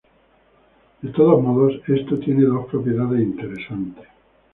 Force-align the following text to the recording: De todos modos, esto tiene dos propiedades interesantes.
De 1.03 1.09
todos 1.11 1.43
modos, 1.43 1.79
esto 1.87 2.17
tiene 2.17 2.41
dos 2.45 2.65
propiedades 2.65 3.21
interesantes. 3.21 4.07